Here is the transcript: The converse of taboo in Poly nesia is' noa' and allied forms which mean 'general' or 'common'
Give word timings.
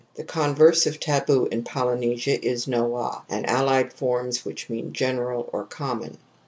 The 0.15 0.23
converse 0.23 0.87
of 0.87 0.99
taboo 0.99 1.45
in 1.51 1.63
Poly 1.63 1.95
nesia 1.99 2.39
is' 2.43 2.65
noa' 2.67 3.21
and 3.29 3.47
allied 3.47 3.93
forms 3.93 4.43
which 4.43 4.67
mean 4.67 4.93
'general' 4.93 5.47
or 5.53 5.63
'common' 5.65 6.17